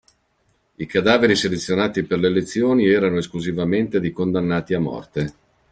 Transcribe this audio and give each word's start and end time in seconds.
I 0.77 0.85
cadaveri 0.87 1.35
selezionati 1.35 2.01
per 2.01 2.17
le 2.17 2.29
lezioni 2.31 2.87
erano 2.87 3.17
esclusivamente 3.17 3.99
di 3.99 4.11
condannati 4.11 4.73
a 4.73 4.79
morte. 4.79 5.33